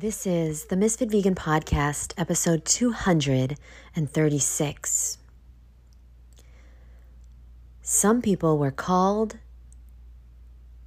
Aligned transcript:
This 0.00 0.24
is 0.26 0.64
the 0.64 0.76
Misfit 0.78 1.10
Vegan 1.10 1.34
Podcast, 1.34 2.14
episode 2.16 2.64
236. 2.64 5.18
Some 7.82 8.22
people 8.22 8.56
were 8.56 8.70
called, 8.70 9.36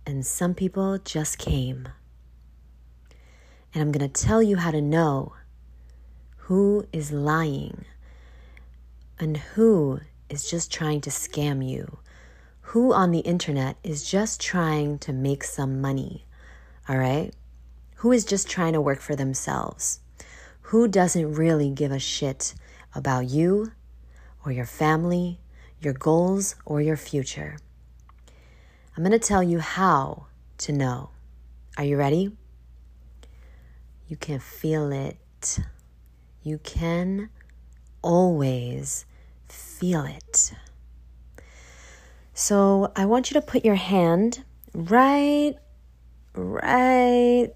and 0.07 0.25
some 0.25 0.55
people 0.55 0.97
just 0.97 1.37
came. 1.37 1.89
And 3.71 3.83
I'm 3.83 3.91
going 3.91 4.11
to 4.11 4.25
tell 4.25 4.41
you 4.41 4.55
how 4.55 4.71
to 4.71 4.81
know 4.81 5.33
who 6.37 6.87
is 6.91 7.11
lying 7.11 7.85
and 9.19 9.37
who 9.37 9.99
is 10.27 10.49
just 10.49 10.71
trying 10.71 11.01
to 11.01 11.11
scam 11.11 11.63
you. 11.63 11.99
Who 12.61 12.91
on 12.91 13.11
the 13.11 13.19
internet 13.19 13.77
is 13.83 14.09
just 14.09 14.41
trying 14.41 14.97
to 14.97 15.13
make 15.13 15.43
some 15.43 15.81
money. 15.81 16.25
All 16.89 16.97
right? 16.97 17.31
Who 18.03 18.11
is 18.11 18.25
just 18.25 18.49
trying 18.49 18.73
to 18.73 18.81
work 18.81 18.99
for 18.99 19.15
themselves? 19.15 20.01
Who 20.63 20.89
doesn't 20.89 21.35
really 21.35 21.69
give 21.69 21.93
a 21.93 21.99
shit 21.99 22.53
about 22.93 23.29
you 23.29 23.71
or 24.43 24.51
your 24.51 24.65
family, 24.65 25.39
your 25.79 25.93
goals, 25.93 26.55
or 26.65 26.81
your 26.81 26.97
future? 26.97 27.55
I'm 28.97 29.03
going 29.05 29.17
to 29.17 29.19
tell 29.19 29.41
you 29.41 29.59
how 29.59 30.25
to 30.57 30.73
know. 30.73 31.11
Are 31.77 31.85
you 31.85 31.95
ready? 31.95 32.35
You 34.09 34.17
can 34.17 34.39
feel 34.39 34.91
it. 34.91 35.59
You 36.41 36.57
can 36.57 37.29
always 38.01 39.05
feel 39.47 40.03
it. 40.03 40.51
So 42.33 42.91
I 42.97 43.05
want 43.05 43.31
you 43.31 43.35
to 43.35 43.41
put 43.41 43.63
your 43.63 43.75
hand 43.75 44.43
right, 44.73 45.53
right 46.35 47.53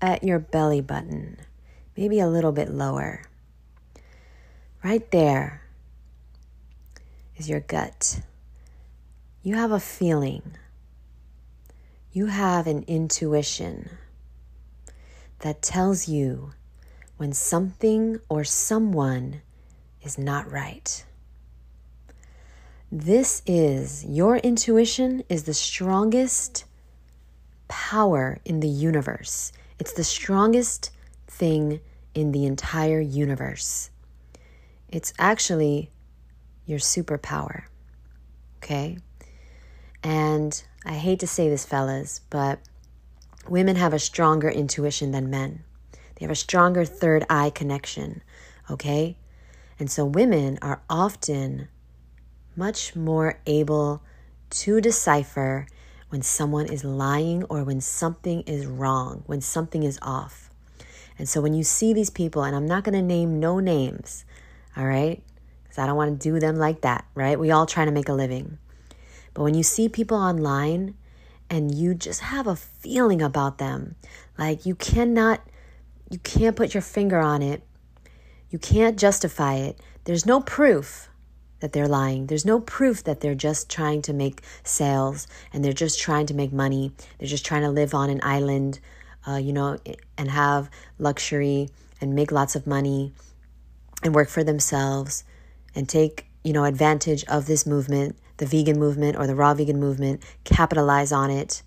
at 0.00 0.22
your 0.22 0.38
belly 0.38 0.80
button, 0.80 1.38
maybe 1.96 2.20
a 2.20 2.28
little 2.28 2.52
bit 2.52 2.70
lower. 2.70 3.22
Right 4.82 5.10
there 5.10 5.62
is 7.36 7.48
your 7.48 7.60
gut. 7.60 8.20
You 9.42 9.56
have 9.56 9.72
a 9.72 9.80
feeling, 9.80 10.56
you 12.12 12.26
have 12.26 12.66
an 12.66 12.84
intuition 12.86 13.90
that 15.40 15.62
tells 15.62 16.08
you 16.08 16.52
when 17.16 17.32
something 17.32 18.20
or 18.28 18.44
someone 18.44 19.42
is 20.02 20.18
not 20.18 20.50
right. 20.50 21.04
This 22.90 23.42
is 23.44 24.04
your 24.04 24.38
intuition 24.38 25.22
is 25.28 25.44
the 25.44 25.54
strongest 25.54 26.64
power 27.68 28.38
in 28.44 28.60
the 28.60 28.68
universe. 28.68 29.52
It's 29.78 29.92
the 29.92 30.04
strongest 30.04 30.90
thing 31.26 31.80
in 32.14 32.32
the 32.32 32.46
entire 32.46 33.00
universe. 33.00 33.90
It's 34.88 35.12
actually 35.18 35.90
your 36.66 36.78
superpower. 36.78 37.64
Okay? 38.58 38.98
And 40.02 40.62
I 40.84 40.92
hate 40.92 41.20
to 41.20 41.26
say 41.26 41.48
this, 41.48 41.64
fellas, 41.64 42.20
but 42.30 42.60
women 43.48 43.76
have 43.76 43.92
a 43.92 43.98
stronger 43.98 44.48
intuition 44.48 45.12
than 45.12 45.30
men. 45.30 45.64
They 45.92 46.24
have 46.24 46.30
a 46.30 46.36
stronger 46.36 46.84
third 46.84 47.24
eye 47.30 47.50
connection. 47.50 48.22
Okay? 48.70 49.16
And 49.78 49.90
so 49.90 50.04
women 50.04 50.58
are 50.60 50.82
often 50.90 51.68
much 52.56 52.96
more 52.96 53.38
able 53.46 54.02
to 54.50 54.80
decipher 54.80 55.66
when 56.08 56.22
someone 56.22 56.66
is 56.66 56.84
lying 56.84 57.44
or 57.44 57.64
when 57.64 57.80
something 57.80 58.42
is 58.42 58.66
wrong, 58.66 59.22
when 59.26 59.40
something 59.40 59.82
is 59.82 59.98
off. 60.02 60.50
And 61.18 61.28
so 61.28 61.40
when 61.40 61.52
you 61.52 61.64
see 61.64 61.92
these 61.92 62.10
people, 62.10 62.44
and 62.44 62.54
I'm 62.54 62.66
not 62.66 62.84
going 62.84 62.94
to 62.94 63.02
name 63.02 63.40
no 63.40 63.58
names, 63.58 64.24
all 64.76 64.86
right? 64.86 65.22
Because 65.62 65.78
I 65.78 65.86
don't 65.86 65.96
want 65.96 66.20
to 66.20 66.28
do 66.28 66.38
them 66.38 66.56
like 66.56 66.82
that, 66.82 67.04
right? 67.14 67.38
We 67.38 67.50
all 67.50 67.66
trying 67.66 67.86
to 67.86 67.92
make 67.92 68.08
a 68.08 68.14
living. 68.14 68.58
But 69.34 69.42
when 69.42 69.54
you 69.54 69.62
see 69.62 69.88
people 69.88 70.16
online 70.16 70.94
and 71.50 71.74
you 71.74 71.94
just 71.94 72.20
have 72.20 72.46
a 72.46 72.56
feeling 72.56 73.20
about 73.20 73.58
them, 73.58 73.96
like 74.38 74.64
you 74.64 74.74
cannot, 74.74 75.40
you 76.08 76.18
can't 76.18 76.56
put 76.56 76.72
your 76.72 76.82
finger 76.82 77.18
on 77.18 77.42
it, 77.42 77.62
you 78.50 78.58
can't 78.58 78.98
justify 78.98 79.54
it, 79.56 79.78
there's 80.04 80.24
no 80.24 80.40
proof 80.40 81.10
that 81.60 81.72
they're 81.72 81.88
lying. 81.88 82.26
There's 82.26 82.44
no 82.44 82.60
proof 82.60 83.04
that 83.04 83.20
they're 83.20 83.34
just 83.34 83.70
trying 83.70 84.02
to 84.02 84.12
make 84.12 84.42
sales 84.64 85.26
and 85.52 85.64
they're 85.64 85.72
just 85.72 86.00
trying 86.00 86.26
to 86.26 86.34
make 86.34 86.52
money. 86.52 86.92
They're 87.18 87.28
just 87.28 87.44
trying 87.44 87.62
to 87.62 87.70
live 87.70 87.94
on 87.94 88.10
an 88.10 88.20
island, 88.22 88.80
uh, 89.26 89.36
you 89.36 89.52
know, 89.52 89.78
and 90.16 90.30
have 90.30 90.70
luxury 90.98 91.70
and 92.00 92.14
make 92.14 92.30
lots 92.30 92.54
of 92.54 92.66
money 92.66 93.12
and 94.02 94.14
work 94.14 94.28
for 94.28 94.44
themselves 94.44 95.24
and 95.74 95.88
take, 95.88 96.26
you 96.44 96.52
know, 96.52 96.64
advantage 96.64 97.24
of 97.24 97.46
this 97.46 97.66
movement, 97.66 98.16
the 98.36 98.46
vegan 98.46 98.78
movement 98.78 99.16
or 99.16 99.26
the 99.26 99.34
raw 99.34 99.54
vegan 99.54 99.80
movement, 99.80 100.22
capitalize 100.44 101.12
on 101.12 101.30
it, 101.30 101.62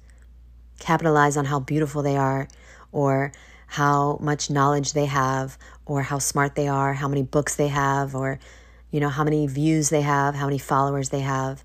capitalize 0.80 1.36
on 1.36 1.46
how 1.46 1.60
beautiful 1.60 2.02
they 2.02 2.16
are 2.16 2.48
or 2.92 3.32
how 3.68 4.18
much 4.22 4.50
knowledge 4.50 4.94
they 4.94 5.06
have 5.06 5.58
or 5.86 6.02
how 6.02 6.20
smart 6.20 6.56
they 6.56 6.68
are, 6.68 6.94
how 6.94 7.08
many 7.08 7.24
books 7.24 7.56
they 7.56 7.70
have 7.70 8.16
or 8.16 8.40
you 8.92 9.00
know, 9.00 9.10
how 9.10 9.24
many 9.24 9.48
views 9.48 9.90
they 9.90 10.02
have, 10.02 10.36
how 10.36 10.46
many 10.46 10.58
followers 10.58 11.10
they 11.10 11.22
have. 11.22 11.64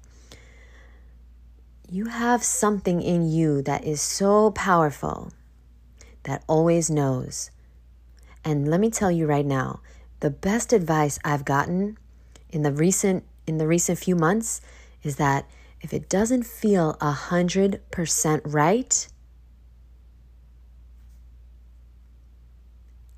You 1.89 2.07
have 2.07 2.43
something 2.43 3.03
in 3.03 3.29
you 3.29 3.63
that 3.63 3.85
is 3.85 4.01
so 4.01 4.53
powerful 4.53 5.33
that 6.23 6.45
always 6.49 6.91
knows. 6.91 7.51
And 8.45 8.69
let 8.69 8.81
me 8.81 8.91
tell 8.91 9.11
you 9.11 9.27
right 9.27 9.47
now, 9.47 9.81
the 10.21 10.31
best 10.31 10.73
advice 10.73 11.19
I've 11.25 11.45
gotten 11.45 11.99
in 12.51 12.63
the 12.63 12.73
recent 12.73 13.25
in 13.47 13.59
the 13.59 13.67
recent 13.67 13.99
few 13.99 14.17
months 14.17 14.61
is 15.03 15.17
that 15.17 15.49
if 15.81 15.93
it 15.93 16.09
doesn't 16.09 16.45
feel 16.45 16.97
a 17.01 17.13
hundred 17.13 17.81
percent 17.91 18.43
right, 18.45 19.07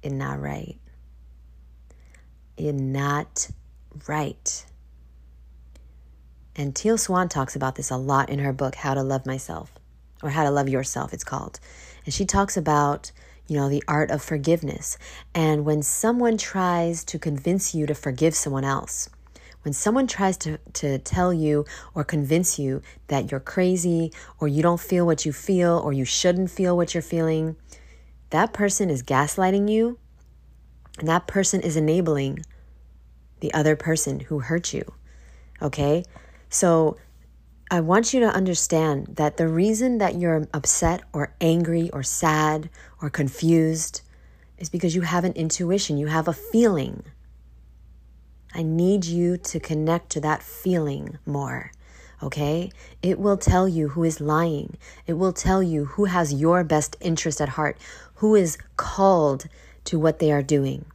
it's 0.02 0.12
not 0.12 0.40
right. 0.40 0.76
It's 2.56 2.78
not 2.78 3.48
right. 4.06 4.64
And 6.56 6.74
Teal 6.74 6.98
Swan 6.98 7.28
talks 7.28 7.54
about 7.54 7.76
this 7.76 7.90
a 7.90 7.96
lot 7.96 8.30
in 8.30 8.40
her 8.40 8.52
book, 8.52 8.74
How 8.74 8.94
to 8.94 9.02
Love 9.02 9.26
Myself, 9.26 9.72
or 10.22 10.30
How 10.30 10.44
to 10.44 10.50
Love 10.50 10.68
Yourself, 10.68 11.12
it's 11.12 11.24
called. 11.24 11.60
And 12.04 12.12
she 12.12 12.24
talks 12.24 12.56
about, 12.56 13.12
you 13.46 13.56
know, 13.56 13.68
the 13.68 13.84
art 13.86 14.10
of 14.10 14.22
forgiveness. 14.22 14.98
And 15.34 15.64
when 15.64 15.82
someone 15.82 16.36
tries 16.36 17.04
to 17.04 17.18
convince 17.18 17.74
you 17.74 17.86
to 17.86 17.94
forgive 17.94 18.34
someone 18.34 18.64
else, 18.64 19.08
when 19.62 19.72
someone 19.72 20.06
tries 20.06 20.36
to, 20.38 20.58
to 20.74 20.98
tell 20.98 21.32
you 21.32 21.64
or 21.94 22.02
convince 22.04 22.58
you 22.58 22.82
that 23.08 23.30
you're 23.30 23.40
crazy 23.40 24.12
or 24.40 24.48
you 24.48 24.62
don't 24.62 24.80
feel 24.80 25.06
what 25.06 25.26
you 25.26 25.32
feel 25.32 25.80
or 25.84 25.92
you 25.92 26.04
shouldn't 26.04 26.50
feel 26.50 26.76
what 26.76 26.94
you're 26.94 27.02
feeling, 27.02 27.56
that 28.30 28.52
person 28.52 28.90
is 28.90 29.02
gaslighting 29.02 29.70
you 29.70 29.98
and 30.98 31.08
that 31.08 31.26
person 31.26 31.60
is 31.60 31.76
enabling 31.76 32.44
the 33.40 33.52
other 33.54 33.76
person 33.76 34.20
who 34.20 34.40
hurt 34.40 34.72
you. 34.72 34.92
Okay? 35.60 36.04
So 36.48 36.96
I 37.70 37.80
want 37.80 38.14
you 38.14 38.20
to 38.20 38.26
understand 38.26 39.16
that 39.16 39.36
the 39.36 39.46
reason 39.46 39.98
that 39.98 40.14
you're 40.14 40.48
upset 40.54 41.02
or 41.12 41.34
angry 41.40 41.90
or 41.90 42.02
sad 42.02 42.70
or 43.02 43.10
confused 43.10 44.00
is 44.56 44.70
because 44.70 44.94
you 44.94 45.02
have 45.02 45.24
an 45.24 45.32
intuition, 45.32 45.98
you 45.98 46.06
have 46.06 46.28
a 46.28 46.32
feeling. 46.32 47.02
I 48.54 48.62
need 48.62 49.04
you 49.04 49.36
to 49.36 49.60
connect 49.60 50.10
to 50.10 50.20
that 50.20 50.42
feeling 50.42 51.18
more. 51.26 51.70
Okay? 52.22 52.70
It 53.02 53.18
will 53.18 53.36
tell 53.36 53.68
you 53.68 53.90
who 53.90 54.02
is 54.02 54.20
lying. 54.20 54.76
It 55.06 55.12
will 55.12 55.32
tell 55.32 55.62
you 55.62 55.84
who 55.84 56.06
has 56.06 56.32
your 56.32 56.64
best 56.64 56.96
interest 57.00 57.40
at 57.40 57.50
heart, 57.50 57.76
who 58.16 58.34
is 58.34 58.58
called 58.76 59.46
to 59.84 59.98
what 59.98 60.18
they 60.18 60.32
are 60.32 60.42
doing. 60.42 60.86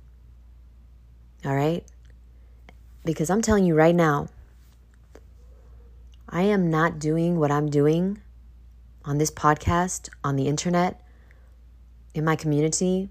All 1.45 1.55
right? 1.55 1.85
Because 3.05 3.29
I'm 3.29 3.41
telling 3.41 3.65
you 3.65 3.75
right 3.75 3.95
now, 3.95 4.27
I 6.29 6.43
am 6.43 6.69
not 6.69 6.99
doing 6.99 7.37
what 7.37 7.51
I'm 7.51 7.69
doing 7.69 8.21
on 9.05 9.17
this 9.17 9.29
podcast, 9.29 10.09
on 10.23 10.35
the 10.35 10.47
internet, 10.47 11.01
in 12.13 12.23
my 12.23 12.35
community, 12.35 13.09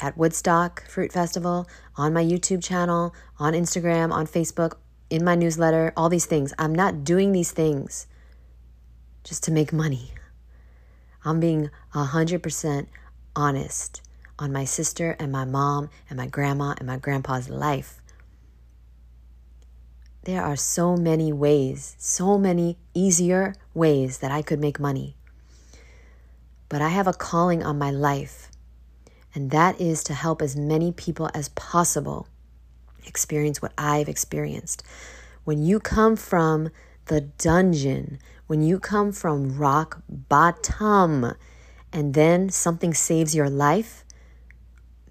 at 0.00 0.16
Woodstock 0.16 0.88
Fruit 0.88 1.12
Festival, 1.12 1.68
on 1.96 2.12
my 2.12 2.24
YouTube 2.24 2.62
channel, 2.64 3.14
on 3.38 3.52
Instagram, 3.52 4.12
on 4.12 4.26
Facebook, 4.26 4.74
in 5.10 5.24
my 5.24 5.34
newsletter, 5.34 5.92
all 5.96 6.08
these 6.08 6.26
things. 6.26 6.54
I'm 6.58 6.74
not 6.74 7.04
doing 7.04 7.32
these 7.32 7.50
things 7.50 8.06
just 9.24 9.44
to 9.44 9.52
make 9.52 9.72
money. 9.72 10.12
I'm 11.24 11.40
being 11.40 11.70
100% 11.94 12.86
honest 13.36 14.00
on 14.38 14.52
my 14.52 14.64
sister 14.64 15.16
and 15.18 15.32
my 15.32 15.44
mom 15.44 15.90
and 16.08 16.16
my 16.16 16.26
grandma 16.26 16.74
and 16.78 16.86
my 16.86 16.96
grandpa's 16.96 17.48
life. 17.48 18.00
There 20.24 20.42
are 20.42 20.56
so 20.56 20.96
many 20.96 21.32
ways, 21.32 21.96
so 21.98 22.38
many 22.38 22.76
easier 22.94 23.54
ways 23.74 24.18
that 24.18 24.30
I 24.30 24.42
could 24.42 24.60
make 24.60 24.78
money. 24.78 25.16
But 26.68 26.82
I 26.82 26.88
have 26.90 27.06
a 27.06 27.12
calling 27.12 27.62
on 27.62 27.78
my 27.78 27.90
life 27.90 28.50
And 29.34 29.50
that 29.50 29.80
is 29.80 30.02
to 30.04 30.14
help 30.14 30.42
as 30.42 30.56
many 30.56 30.92
people 30.92 31.30
as 31.34 31.48
possible 31.50 32.26
experience 33.06 33.62
what 33.62 33.72
I've 33.78 34.08
experienced. 34.08 34.82
When 35.44 35.62
you 35.62 35.80
come 35.80 36.16
from 36.16 36.70
the 37.06 37.20
dungeon, 37.22 38.18
when 38.46 38.62
you 38.62 38.78
come 38.78 39.12
from 39.12 39.56
rock 39.56 40.02
bottom, 40.08 41.34
and 41.92 42.14
then 42.14 42.50
something 42.50 42.92
saves 42.92 43.34
your 43.34 43.48
life, 43.48 44.04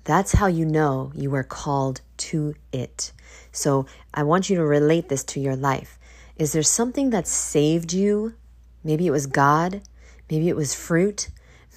that's 0.08 0.32
how 0.32 0.48
you 0.48 0.66
know 0.66 1.12
you 1.14 1.30
were 1.30 1.44
called 1.44 2.00
to 2.16 2.56
it. 2.72 3.12
So 3.52 3.86
I 4.14 4.24
want 4.24 4.50
you 4.50 4.56
to 4.56 4.64
relate 4.64 5.10
this 5.10 5.24
to 5.26 5.42
your 5.42 5.58
life. 5.58 6.00
Is 6.38 6.54
there 6.54 6.64
something 6.64 7.10
that 7.10 7.28
saved 7.28 7.92
you? 7.92 8.34
Maybe 8.86 9.06
it 9.06 9.12
was 9.12 9.28
God, 9.28 9.82
maybe 10.32 10.48
it 10.48 10.56
was 10.56 10.74
fruit, 10.74 11.28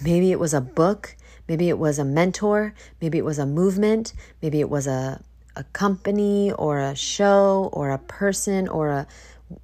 maybe 0.00 0.31
it 0.31 0.38
was 0.38 0.55
a 0.55 0.61
book, 0.61 1.17
maybe 1.49 1.69
it 1.69 1.79
was 1.79 1.99
a 1.99 2.05
mentor, 2.05 2.73
maybe 3.00 3.19
it 3.19 3.25
was 3.25 3.41
a 3.41 3.47
movement, 3.47 4.12
maybe 4.41 4.61
it 4.61 4.71
was 4.71 4.87
a, 4.87 5.21
a 5.56 5.65
company 5.65 6.53
or 6.53 6.79
a 6.79 6.94
show 6.94 7.69
or 7.73 7.91
a 7.91 7.99
person 7.99 8.69
or 8.69 8.91
a, 8.91 9.06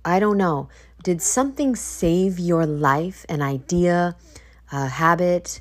I 0.05 0.19
don't 0.19 0.39
know. 0.39 0.69
Did 1.05 1.23
something 1.23 1.77
save 1.77 2.41
your 2.41 2.67
life, 2.67 3.25
an 3.29 3.43
idea, 3.43 4.17
a 4.73 4.89
habit, 4.89 5.61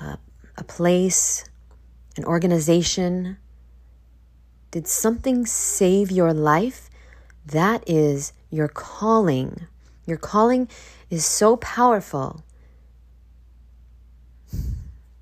a 0.00 0.64
place, 0.64 1.44
an 2.18 2.24
organization? 2.24 3.38
Did 4.70 4.86
something 4.86 5.46
save 5.46 6.10
your 6.10 6.34
life? 6.34 6.90
That 7.46 7.82
is 7.88 8.32
your 8.50 8.68
calling. 8.68 9.66
Your 10.04 10.18
calling 10.18 10.68
is 11.08 11.24
so 11.24 11.56
powerful 11.56 12.42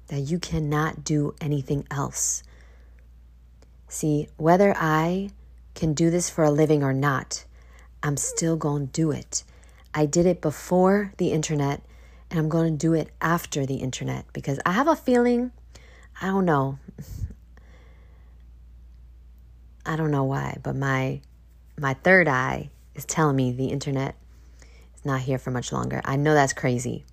that 0.09 0.21
you 0.21 0.39
cannot 0.39 1.05
do 1.05 1.35
anything 1.41 1.87
else. 1.91 2.43
See, 3.89 4.29
whether 4.37 4.75
I 4.77 5.31
can 5.75 5.93
do 5.95 6.11
this 6.11 6.31
for 6.31 6.45
a 6.45 6.51
living 6.51 6.83
or 6.83 6.93
not, 6.93 7.45
I'm 8.03 8.17
still 8.17 8.57
going 8.57 8.87
to 8.87 8.93
do 8.93 9.11
it. 9.11 9.45
I 9.93 10.07
did 10.07 10.27
it 10.27 10.41
before 10.41 11.13
the 11.19 11.31
internet, 11.31 11.83
and 12.31 12.39
I'm 12.39 12.49
going 12.49 12.73
to 12.73 12.79
do 12.79 12.95
it 12.95 13.11
after 13.21 13.67
the 13.67 13.77
internet 13.77 14.25
because 14.33 14.59
I 14.65 14.73
have 14.73 14.89
a 14.89 14.97
feeling, 14.97 15.53
I 16.21 16.27
don't 16.27 16.45
know, 16.45 16.79
I 19.85 19.97
don't 19.97 20.11
know 20.11 20.25
why, 20.25 20.59
but 20.63 20.75
my 20.75 21.21
my 21.79 21.95
third 21.95 22.27
eye 22.27 22.71
is 22.95 23.05
telling 23.05 23.37
me 23.37 23.53
the 23.53 23.67
internet 23.67 24.17
is 24.97 25.05
not 25.05 25.21
here 25.21 25.39
for 25.39 25.51
much 25.51 25.73
longer. 25.73 26.01
I 26.05 26.17
know 26.17 26.35
that's 26.35 26.53
crazy. 26.53 27.05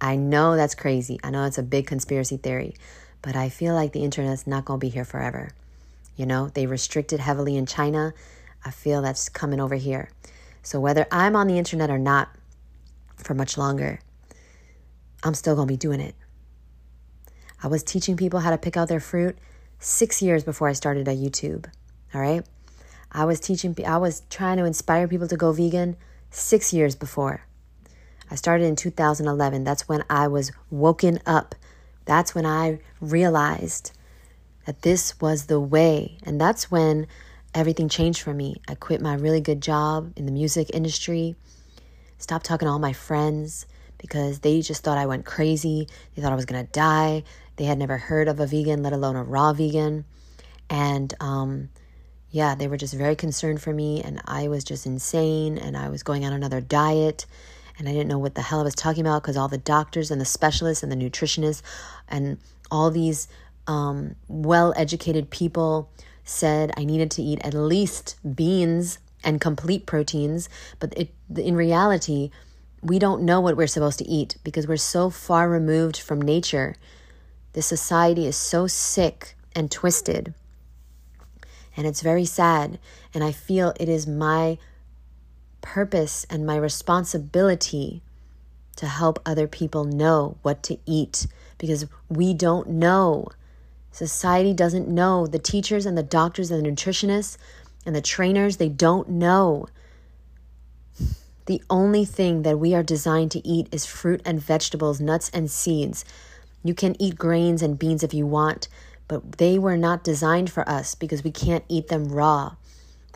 I 0.00 0.16
know 0.16 0.56
that's 0.56 0.74
crazy. 0.74 1.18
I 1.22 1.30
know 1.30 1.44
it's 1.44 1.58
a 1.58 1.62
big 1.62 1.86
conspiracy 1.86 2.36
theory, 2.36 2.74
but 3.20 3.36
I 3.36 3.48
feel 3.48 3.74
like 3.74 3.92
the 3.92 4.02
internet's 4.04 4.46
not 4.46 4.64
going 4.64 4.80
to 4.80 4.86
be 4.86 4.90
here 4.90 5.04
forever. 5.04 5.50
You 6.16 6.26
know, 6.26 6.48
they 6.48 6.66
restricted 6.66 7.20
heavily 7.20 7.56
in 7.56 7.66
China. 7.66 8.14
I 8.64 8.70
feel 8.70 9.02
that's 9.02 9.28
coming 9.28 9.60
over 9.60 9.74
here. 9.74 10.10
So 10.62 10.80
whether 10.80 11.06
I'm 11.10 11.36
on 11.36 11.48
the 11.48 11.58
internet 11.58 11.90
or 11.90 11.98
not 11.98 12.28
for 13.16 13.34
much 13.34 13.58
longer, 13.58 14.00
I'm 15.22 15.34
still 15.34 15.54
going 15.54 15.68
to 15.68 15.72
be 15.72 15.76
doing 15.76 16.00
it. 16.00 16.14
I 17.62 17.68
was 17.68 17.82
teaching 17.82 18.16
people 18.16 18.40
how 18.40 18.50
to 18.50 18.58
pick 18.58 18.76
out 18.76 18.88
their 18.88 19.00
fruit 19.00 19.38
6 19.78 20.20
years 20.20 20.42
before 20.42 20.68
I 20.68 20.72
started 20.72 21.06
a 21.06 21.16
YouTube. 21.16 21.66
All 22.12 22.20
right. 22.20 22.44
I 23.12 23.24
was 23.24 23.40
teaching, 23.40 23.76
I 23.86 23.98
was 23.98 24.22
trying 24.30 24.56
to 24.56 24.64
inspire 24.64 25.06
people 25.06 25.28
to 25.28 25.36
go 25.36 25.52
vegan 25.52 25.96
six 26.30 26.72
years 26.72 26.96
before. 26.96 27.44
I 28.30 28.34
started 28.34 28.64
in 28.64 28.76
2011. 28.76 29.64
That's 29.64 29.88
when 29.88 30.02
I 30.08 30.28
was 30.28 30.50
woken 30.70 31.20
up. 31.26 31.54
That's 32.04 32.34
when 32.34 32.46
I 32.46 32.80
realized 33.00 33.92
that 34.66 34.82
this 34.82 35.20
was 35.20 35.46
the 35.46 35.60
way. 35.60 36.16
And 36.22 36.40
that's 36.40 36.70
when 36.70 37.06
everything 37.54 37.88
changed 37.88 38.22
for 38.22 38.32
me. 38.32 38.56
I 38.66 38.74
quit 38.74 39.00
my 39.00 39.14
really 39.14 39.40
good 39.40 39.60
job 39.60 40.12
in 40.16 40.24
the 40.24 40.32
music 40.32 40.70
industry, 40.72 41.36
stopped 42.18 42.46
talking 42.46 42.66
to 42.66 42.72
all 42.72 42.78
my 42.78 42.94
friends 42.94 43.66
because 43.98 44.40
they 44.40 44.62
just 44.62 44.82
thought 44.82 44.98
I 44.98 45.06
went 45.06 45.26
crazy. 45.26 45.86
They 46.14 46.22
thought 46.22 46.32
I 46.32 46.36
was 46.36 46.46
going 46.46 46.64
to 46.64 46.72
die. 46.72 47.24
They 47.56 47.64
had 47.64 47.78
never 47.78 47.98
heard 47.98 48.28
of 48.28 48.40
a 48.40 48.46
vegan, 48.46 48.82
let 48.82 48.92
alone 48.92 49.16
a 49.16 49.22
raw 49.22 49.52
vegan. 49.52 50.04
And 50.70 51.12
um, 51.20 51.68
yeah, 52.30 52.54
they 52.54 52.66
were 52.66 52.78
just 52.78 52.94
very 52.94 53.14
concerned 53.14 53.60
for 53.60 53.72
me, 53.72 54.02
and 54.02 54.20
I 54.24 54.48
was 54.48 54.64
just 54.64 54.86
insane, 54.86 55.58
and 55.58 55.76
I 55.76 55.90
was 55.90 56.02
going 56.02 56.24
on 56.24 56.32
another 56.32 56.60
diet, 56.62 57.26
and 57.78 57.88
I 57.88 57.92
didn't 57.92 58.08
know 58.08 58.18
what 58.18 58.34
the 58.34 58.42
hell 58.42 58.60
I 58.60 58.64
was 58.64 58.74
talking 58.74 59.02
about 59.02 59.22
because 59.22 59.36
all 59.36 59.48
the 59.48 59.58
doctors 59.58 60.10
and 60.10 60.20
the 60.20 60.24
specialists 60.24 60.82
and 60.82 60.90
the 60.90 60.96
nutritionists 60.96 61.62
and 62.08 62.38
all 62.70 62.90
these 62.90 63.28
um, 63.66 64.16
well 64.28 64.72
educated 64.76 65.30
people 65.30 65.90
said 66.24 66.72
I 66.76 66.84
needed 66.84 67.10
to 67.12 67.22
eat 67.22 67.40
at 67.44 67.54
least 67.54 68.16
beans 68.34 68.98
and 69.24 69.40
complete 69.40 69.86
proteins, 69.86 70.48
but 70.78 70.92
it, 70.96 71.10
in 71.36 71.54
reality, 71.54 72.30
we 72.80 72.98
don't 72.98 73.22
know 73.22 73.40
what 73.40 73.56
we're 73.56 73.66
supposed 73.66 73.98
to 73.98 74.08
eat 74.08 74.36
because 74.42 74.66
we're 74.66 74.76
so 74.76 75.10
far 75.10 75.48
removed 75.48 75.98
from 75.98 76.20
nature. 76.20 76.76
This 77.52 77.66
society 77.66 78.26
is 78.26 78.36
so 78.36 78.66
sick 78.66 79.36
and 79.54 79.70
twisted 79.70 80.34
and 81.76 81.86
it's 81.86 82.02
very 82.02 82.24
sad. 82.24 82.78
And 83.14 83.24
I 83.24 83.32
feel 83.32 83.72
it 83.78 83.88
is 83.88 84.06
my 84.06 84.58
purpose 85.60 86.26
and 86.28 86.46
my 86.46 86.56
responsibility 86.56 88.02
to 88.76 88.86
help 88.86 89.20
other 89.24 89.46
people 89.46 89.84
know 89.84 90.36
what 90.42 90.62
to 90.64 90.78
eat 90.86 91.26
because 91.58 91.86
we 92.08 92.34
don't 92.34 92.68
know. 92.68 93.28
Society 93.90 94.52
doesn't 94.54 94.88
know. 94.88 95.26
The 95.26 95.38
teachers 95.38 95.86
and 95.86 95.96
the 95.96 96.02
doctors 96.02 96.50
and 96.50 96.64
the 96.64 96.70
nutritionists 96.70 97.36
and 97.84 97.94
the 97.94 98.00
trainers, 98.00 98.56
they 98.56 98.68
don't 98.68 99.08
know. 99.08 99.66
The 101.46 101.62
only 101.68 102.04
thing 102.04 102.42
that 102.42 102.58
we 102.58 102.74
are 102.74 102.82
designed 102.82 103.30
to 103.32 103.46
eat 103.46 103.68
is 103.72 103.84
fruit 103.84 104.22
and 104.24 104.40
vegetables, 104.40 105.00
nuts 105.00 105.30
and 105.34 105.50
seeds. 105.50 106.04
You 106.62 106.74
can 106.74 107.00
eat 107.00 107.16
grains 107.16 107.62
and 107.62 107.78
beans 107.78 108.02
if 108.02 108.14
you 108.14 108.26
want, 108.26 108.68
but 109.08 109.38
they 109.38 109.58
were 109.58 109.76
not 109.76 110.04
designed 110.04 110.50
for 110.50 110.68
us 110.68 110.94
because 110.94 111.24
we 111.24 111.30
can't 111.30 111.64
eat 111.68 111.88
them 111.88 112.08
raw. 112.08 112.56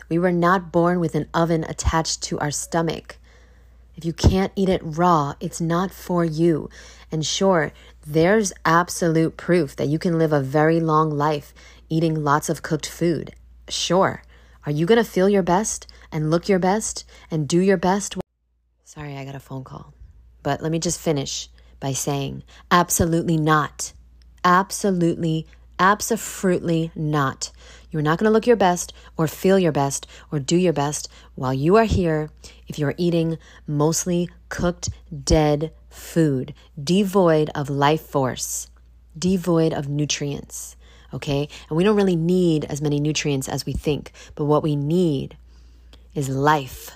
We 0.09 0.19
were 0.19 0.31
not 0.31 0.71
born 0.71 0.99
with 0.99 1.15
an 1.15 1.27
oven 1.33 1.63
attached 1.63 2.21
to 2.23 2.39
our 2.39 2.51
stomach. 2.51 3.17
If 3.95 4.05
you 4.05 4.13
can't 4.13 4.51
eat 4.55 4.69
it 4.69 4.81
raw, 4.83 5.33
it's 5.39 5.59
not 5.59 5.91
for 5.91 6.23
you. 6.23 6.69
And 7.11 7.25
sure, 7.25 7.73
there's 8.05 8.53
absolute 8.63 9.37
proof 9.37 9.75
that 9.75 9.87
you 9.87 9.97
can 9.97 10.17
live 10.19 10.31
a 10.31 10.41
very 10.41 10.79
long 10.79 11.09
life 11.09 11.53
eating 11.89 12.23
lots 12.23 12.49
of 12.49 12.61
cooked 12.61 12.87
food. 12.87 13.33
Sure. 13.69 14.21
Are 14.65 14.71
you 14.71 14.85
going 14.85 15.03
to 15.03 15.09
feel 15.09 15.29
your 15.29 15.43
best 15.43 15.87
and 16.11 16.29
look 16.29 16.47
your 16.47 16.59
best 16.59 17.05
and 17.31 17.47
do 17.47 17.59
your 17.59 17.77
best? 17.77 18.17
Sorry, 18.83 19.17
I 19.17 19.25
got 19.25 19.35
a 19.35 19.39
phone 19.39 19.63
call. 19.63 19.93
But 20.43 20.61
let 20.61 20.71
me 20.71 20.79
just 20.79 20.99
finish 20.99 21.49
by 21.79 21.93
saying 21.93 22.43
absolutely 22.71 23.37
not. 23.37 23.93
Absolutely 24.43 25.47
Absolutely 25.79 26.91
not. 26.95 27.51
You're 27.91 28.01
not 28.01 28.17
going 28.17 28.25
to 28.25 28.33
look 28.33 28.47
your 28.47 28.55
best 28.55 28.93
or 29.15 29.27
feel 29.27 29.59
your 29.59 29.71
best 29.71 30.07
or 30.31 30.39
do 30.39 30.55
your 30.55 30.73
best 30.73 31.07
while 31.35 31.53
you 31.53 31.75
are 31.75 31.83
here 31.83 32.29
if 32.67 32.79
you're 32.79 32.95
eating 32.97 33.37
mostly 33.67 34.29
cooked, 34.49 34.89
dead 35.23 35.71
food, 35.89 36.53
devoid 36.81 37.51
of 37.53 37.69
life 37.69 38.01
force, 38.01 38.69
devoid 39.17 39.71
of 39.71 39.87
nutrients. 39.87 40.75
Okay? 41.13 41.47
And 41.69 41.77
we 41.77 41.83
don't 41.83 41.95
really 41.95 42.15
need 42.15 42.65
as 42.65 42.81
many 42.81 42.99
nutrients 42.99 43.47
as 43.47 43.65
we 43.65 43.73
think, 43.73 44.11
but 44.33 44.45
what 44.45 44.63
we 44.63 44.75
need 44.75 45.37
is 46.15 46.27
life. 46.27 46.91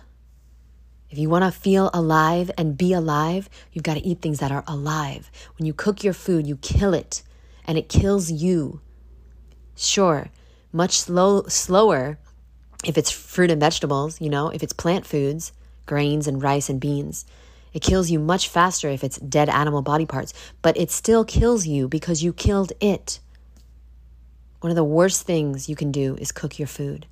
If 1.12 1.18
you 1.18 1.30
want 1.30 1.44
to 1.44 1.52
feel 1.52 1.90
alive 1.94 2.50
and 2.58 2.78
be 2.78 2.94
alive, 2.94 3.50
you've 3.74 3.84
got 3.84 3.96
to 3.96 4.06
eat 4.06 4.22
things 4.22 4.40
that 4.40 4.52
are 4.52 4.64
alive. 4.66 5.30
When 5.58 5.66
you 5.66 5.74
cook 5.74 6.06
your 6.06 6.14
food, 6.14 6.48
you 6.48 6.56
kill 6.56 6.94
it 6.94 7.22
and 7.66 7.78
it 7.78 7.90
kills 7.90 8.32
you. 8.32 8.80
Sure, 9.76 10.30
much 10.72 10.94
slow, 10.94 11.44
slower 11.44 12.18
if 12.86 12.98
it's 12.98 13.12
fruit 13.12 13.52
and 13.52 13.60
vegetables, 13.60 14.22
you 14.22 14.30
know, 14.30 14.50
if 14.50 14.64
it's 14.64 14.72
plant 14.72 15.06
foods, 15.06 15.52
grains 15.86 16.28
and 16.28 16.42
rice 16.42 16.70
and 16.70 16.80
beans. 16.80 17.26
It 17.74 17.82
kills 17.82 18.10
you 18.10 18.18
much 18.18 18.48
faster 18.48 18.90
if 18.90 19.04
it's 19.04 19.18
dead 19.18 19.50
animal 19.50 19.82
body 19.82 20.06
parts, 20.06 20.34
but 20.62 20.78
it 20.78 20.92
still 20.92 21.26
kills 21.26 21.68
you 21.68 21.90
because 21.90 22.24
you 22.24 22.32
killed 22.32 22.72
it. 22.80 23.20
One 24.62 24.72
of 24.72 24.76
the 24.78 24.84
worst 24.84 25.24
things 25.24 25.68
you 25.68 25.76
can 25.76 25.92
do 25.92 26.16
is 26.22 26.32
cook 26.32 26.58
your 26.58 26.68
food. 26.68 27.06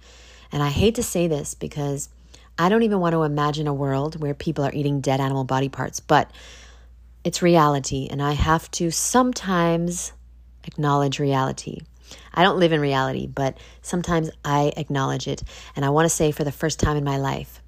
And 0.51 0.63
I 0.63 0.70
hate 0.70 0.96
to 0.96 1.03
say 1.03 1.27
this 1.27 1.53
because 1.53 2.10
I 2.59 2.67
don't 2.67 2.83
even 2.83 2.99
want 2.99 3.13
to 3.13 3.23
imagine 3.23 3.67
a 3.67 3.73
world 3.73 4.21
where 4.21 4.33
people 4.33 4.65
are 4.65 4.73
eating 4.73 4.99
dead 4.99 5.21
animal 5.21 5.45
body 5.45 5.69
parts, 5.69 6.01
but 6.01 6.29
it's 7.23 7.41
reality. 7.41 8.09
And 8.11 8.21
I 8.21 8.33
have 8.33 8.69
to 8.71 8.91
sometimes 8.91 10.11
acknowledge 10.65 11.19
reality. 11.19 11.79
I 12.33 12.43
don't 12.43 12.59
live 12.59 12.73
in 12.73 12.81
reality, 12.81 13.27
but 13.27 13.57
sometimes 13.81 14.29
I 14.43 14.73
acknowledge 14.75 15.25
it. 15.25 15.41
And 15.75 15.85
I 15.85 15.89
want 15.89 16.05
to 16.05 16.09
say 16.09 16.31
for 16.31 16.43
the 16.43 16.51
first 16.51 16.81
time 16.81 16.97
in 16.97 17.03
my 17.05 17.17
life 17.17 17.61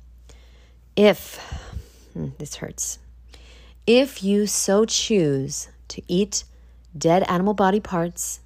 if, 0.97 1.37
hmm, 2.13 2.29
this 2.37 2.55
hurts, 2.55 2.99
if 3.87 4.21
you 4.21 4.45
so 4.45 4.83
choose 4.83 5.69
to 5.87 6.01
eat 6.09 6.43
dead 6.97 7.23
animal 7.29 7.53
body 7.53 7.79
parts, 7.79 8.41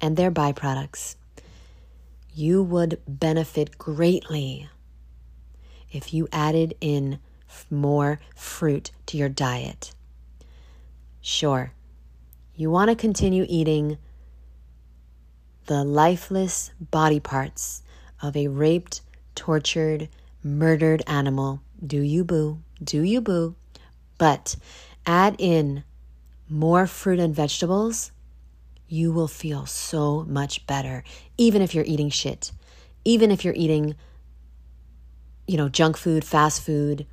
and 0.00 0.16
their 0.16 0.30
byproducts, 0.30 1.16
you 2.34 2.62
would 2.62 3.00
benefit 3.08 3.78
greatly 3.78 4.68
if 5.90 6.12
you 6.12 6.28
added 6.32 6.74
in 6.80 7.18
more 7.70 8.20
fruit 8.34 8.90
to 9.06 9.16
your 9.16 9.28
diet. 9.28 9.92
Sure, 11.20 11.72
you 12.54 12.70
want 12.70 12.90
to 12.90 12.96
continue 12.96 13.46
eating 13.48 13.98
the 15.66 15.84
lifeless 15.84 16.70
body 16.80 17.20
parts 17.20 17.82
of 18.22 18.36
a 18.36 18.48
raped, 18.48 19.00
tortured, 19.34 20.08
murdered 20.42 21.02
animal. 21.06 21.60
Do 21.84 22.00
you 22.00 22.24
boo? 22.24 22.60
Do 22.82 23.02
you 23.02 23.20
boo? 23.20 23.56
But 24.18 24.56
add 25.04 25.36
in 25.38 25.84
more 26.48 26.86
fruit 26.86 27.18
and 27.18 27.34
vegetables, 27.34 28.12
you 28.88 29.12
will 29.12 29.28
feel 29.28 29.66
so 29.66 30.24
much 30.28 30.66
better, 30.66 31.02
even 31.36 31.60
if 31.60 31.74
you're 31.74 31.84
eating 31.84 32.10
shit, 32.10 32.52
even 33.04 33.30
if 33.30 33.44
you're 33.44 33.54
eating, 33.54 33.96
you 35.46 35.56
know, 35.56 35.68
junk 35.68 35.96
food, 35.96 36.24
fast 36.24 36.62
food, 36.62 37.06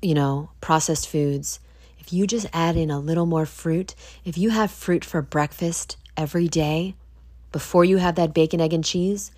you 0.00 0.14
know, 0.14 0.50
processed 0.60 1.08
foods. 1.08 1.60
If 1.98 2.12
you 2.12 2.26
just 2.26 2.46
add 2.52 2.76
in 2.76 2.90
a 2.90 2.98
little 2.98 3.26
more 3.26 3.46
fruit, 3.46 3.94
if 4.24 4.36
you 4.36 4.50
have 4.50 4.70
fruit 4.70 5.04
for 5.04 5.22
breakfast 5.22 5.96
every 6.16 6.48
day 6.48 6.96
before 7.52 7.84
you 7.84 7.98
have 7.98 8.16
that 8.16 8.34
bacon, 8.34 8.60
egg, 8.60 8.72
and 8.72 8.84
cheese, 8.84 9.30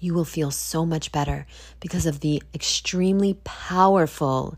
you 0.00 0.12
will 0.14 0.24
feel 0.24 0.50
so 0.50 0.84
much 0.84 1.12
better 1.12 1.46
because 1.78 2.06
of 2.06 2.20
the 2.20 2.42
extremely 2.54 3.34
powerful 3.44 4.56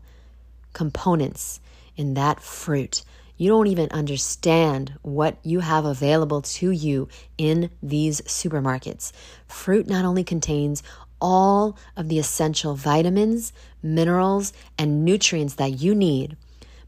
components 0.73 1.59
in 1.95 2.15
that 2.15 2.41
fruit. 2.41 3.03
You 3.37 3.49
don't 3.49 3.67
even 3.67 3.89
understand 3.91 4.93
what 5.01 5.37
you 5.43 5.59
have 5.59 5.85
available 5.85 6.41
to 6.41 6.71
you 6.71 7.07
in 7.37 7.71
these 7.81 8.21
supermarkets. 8.21 9.11
Fruit 9.47 9.87
not 9.87 10.05
only 10.05 10.23
contains 10.23 10.83
all 11.23 11.77
of 11.95 12.09
the 12.09 12.19
essential 12.19 12.75
vitamins, 12.75 13.53
minerals, 13.81 14.51
and 14.77 15.05
nutrients 15.05 15.55
that 15.55 15.79
you 15.79 15.95
need, 15.95 16.35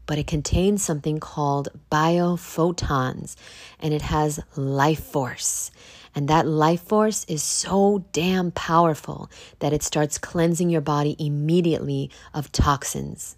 but 0.04 0.18
it 0.18 0.26
contains 0.26 0.84
something 0.84 1.18
called 1.18 1.70
biophotons 1.90 3.34
and 3.80 3.94
it 3.94 4.02
has 4.02 4.38
life 4.54 5.02
force. 5.02 5.70
And 6.14 6.28
that 6.28 6.46
life 6.46 6.82
force 6.82 7.24
is 7.28 7.42
so 7.42 8.04
damn 8.12 8.50
powerful 8.52 9.30
that 9.58 9.72
it 9.72 9.82
starts 9.82 10.18
cleansing 10.18 10.70
your 10.70 10.80
body 10.80 11.16
immediately 11.18 12.10
of 12.32 12.52
toxins. 12.52 13.36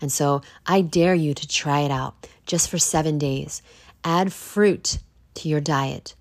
And 0.00 0.10
so 0.10 0.40
I 0.66 0.80
dare 0.80 1.14
you 1.14 1.34
to 1.34 1.46
try 1.46 1.80
it 1.80 1.90
out 1.90 2.26
just 2.46 2.68
for 2.68 2.78
seven 2.78 3.18
days. 3.18 3.62
Add 4.04 4.32
fruit 4.32 4.98
to 5.34 5.48
your 5.48 5.60
diet. 5.60 6.14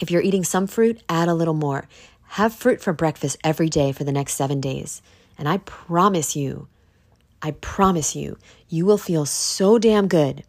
If 0.00 0.10
you're 0.10 0.22
eating 0.22 0.44
some 0.44 0.66
fruit, 0.66 1.00
add 1.08 1.28
a 1.28 1.34
little 1.34 1.54
more. 1.54 1.86
Have 2.34 2.52
fruit 2.52 2.80
for 2.80 2.92
breakfast 2.92 3.36
every 3.44 3.68
day 3.68 3.92
for 3.92 4.02
the 4.02 4.10
next 4.10 4.34
seven 4.34 4.60
days. 4.60 5.02
And 5.38 5.48
I 5.48 5.58
promise 5.58 6.34
you, 6.34 6.66
I 7.40 7.52
promise 7.52 8.16
you, 8.16 8.38
you 8.68 8.84
will 8.84 8.98
feel 8.98 9.24
so 9.24 9.78
damn 9.78 10.08
good. 10.08 10.42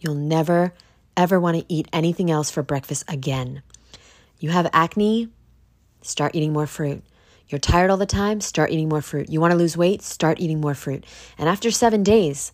You'll 0.00 0.14
never, 0.14 0.72
ever 1.14 1.38
want 1.38 1.58
to 1.58 1.66
eat 1.68 1.86
anything 1.92 2.30
else 2.30 2.50
for 2.50 2.62
breakfast 2.62 3.04
again. 3.08 3.60
You 4.38 4.52
have 4.52 4.70
acne, 4.72 5.28
start 6.00 6.34
eating 6.34 6.54
more 6.54 6.66
fruit. 6.66 7.04
You're 7.46 7.58
tired 7.58 7.90
all 7.90 7.98
the 7.98 8.06
time, 8.06 8.40
start 8.40 8.70
eating 8.70 8.88
more 8.88 9.02
fruit. 9.02 9.28
You 9.28 9.38
want 9.38 9.50
to 9.50 9.58
lose 9.58 9.76
weight, 9.76 10.00
start 10.00 10.40
eating 10.40 10.62
more 10.62 10.74
fruit. 10.74 11.04
And 11.36 11.46
after 11.46 11.70
seven 11.70 12.02
days, 12.02 12.52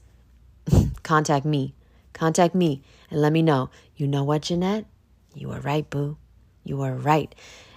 contact 1.05 1.47
me. 1.47 1.77
Contact 2.13 2.57
me 2.57 2.83
and 3.09 3.23
let 3.23 3.33
me 3.33 3.41
know. 3.41 3.71
You 3.95 4.09
know 4.09 4.25
what, 4.25 4.43
Jeanette? 4.43 4.87
You 5.33 5.47
were 5.47 5.61
right, 5.61 5.89
boo. 5.89 6.17
You 6.65 6.79
were 6.79 6.97
right. 6.97 7.33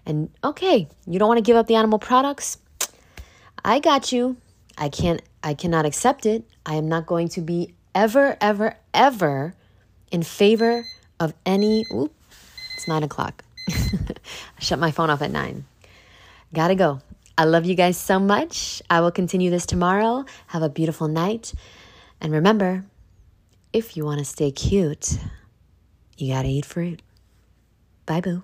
And 0.05 0.29
okay, 0.43 0.87
you 1.07 1.19
don't 1.19 1.27
want 1.27 1.37
to 1.37 1.43
give 1.43 1.55
up 1.55 1.67
the 1.67 1.75
animal 1.75 1.99
products? 1.99 2.57
I 3.63 3.79
got 3.79 4.11
you. 4.11 4.37
I 4.77 4.89
can't 4.89 5.21
I 5.43 5.53
cannot 5.53 5.85
accept 5.85 6.25
it. 6.25 6.43
I 6.65 6.75
am 6.75 6.87
not 6.87 7.05
going 7.05 7.29
to 7.29 7.41
be 7.41 7.73
ever, 7.93 8.37
ever, 8.41 8.75
ever 8.93 9.55
in 10.11 10.23
favor 10.23 10.85
of 11.19 11.33
any. 11.45 11.85
Oop, 11.93 12.13
it's 12.75 12.87
nine 12.87 13.03
o'clock. 13.03 13.43
I 13.69 14.59
shut 14.59 14.79
my 14.79 14.91
phone 14.91 15.09
off 15.09 15.21
at 15.21 15.31
nine. 15.31 15.65
Gotta 16.53 16.75
go. 16.75 17.01
I 17.37 17.45
love 17.45 17.65
you 17.65 17.75
guys 17.75 17.97
so 17.97 18.19
much. 18.19 18.81
I 18.89 19.01
will 19.01 19.11
continue 19.11 19.49
this 19.49 19.65
tomorrow. 19.65 20.25
Have 20.47 20.61
a 20.61 20.69
beautiful 20.69 21.07
night. 21.07 21.53
And 22.19 22.33
remember, 22.33 22.85
if 23.73 23.97
you 23.97 24.05
want 24.05 24.19
to 24.19 24.25
stay 24.25 24.51
cute, 24.51 25.17
you 26.17 26.33
gotta 26.33 26.49
eat 26.49 26.65
fruit. 26.65 27.01
Bye, 28.05 28.21
boo. 28.21 28.43